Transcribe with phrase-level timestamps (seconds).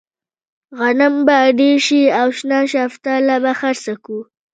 [0.79, 4.19] غنم به ډېر شي او شنه شفتله به خرڅه کړو.